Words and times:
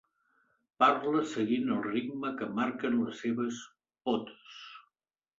Parla 0.83 1.19
seguint 1.33 1.67
el 1.75 1.83
ritme 1.87 2.31
que 2.39 2.47
marquen 2.59 2.97
les 3.01 3.21
seves 3.25 3.59
potes. 4.09 4.57